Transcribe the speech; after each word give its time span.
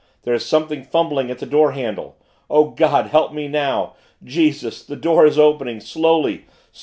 There 0.23 0.33
is 0.33 0.43
something 0.43 0.83
fumbling 0.83 1.29
at 1.29 1.37
the 1.37 1.45
door 1.45 1.73
handle. 1.73 2.17
O 2.49 2.71
God, 2.71 3.05
help 3.11 3.33
me 3.33 3.47
now! 3.47 3.93
Jesus 4.23 4.83
The 4.83 4.95
door 4.95 5.27
is 5.27 5.37
opening 5.37 5.79
slowly. 5.79 6.45